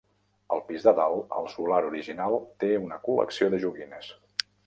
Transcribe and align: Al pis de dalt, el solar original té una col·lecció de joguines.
Al 0.55 0.61
pis 0.69 0.85
de 0.87 0.93
dalt, 0.99 1.35
el 1.41 1.49
solar 1.57 1.81
original 1.91 2.39
té 2.65 2.71
una 2.87 2.99
col·lecció 3.09 3.53
de 3.55 3.63
joguines. 3.67 4.09